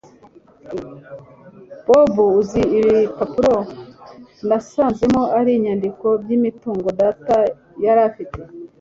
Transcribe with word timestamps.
bobi 1.87 2.21
uziko 2.39 2.71
ibipapuro 2.79 3.55
nasanzemo 4.47 5.21
ari 5.37 5.51
ibyandiko 5.57 6.07
byimitungo 6.21 6.87
data 7.01 7.37
yarafite 7.85 8.39